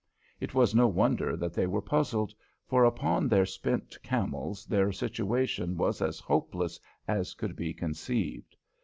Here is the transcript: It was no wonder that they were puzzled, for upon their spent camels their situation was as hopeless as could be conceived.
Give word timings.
It 0.39 0.55
was 0.55 0.73
no 0.73 0.87
wonder 0.87 1.37
that 1.37 1.53
they 1.53 1.67
were 1.67 1.79
puzzled, 1.79 2.33
for 2.65 2.85
upon 2.85 3.27
their 3.27 3.45
spent 3.45 4.01
camels 4.01 4.65
their 4.65 4.91
situation 4.91 5.77
was 5.77 6.01
as 6.01 6.19
hopeless 6.19 6.79
as 7.07 7.35
could 7.35 7.55
be 7.55 7.71
conceived. 7.71 8.57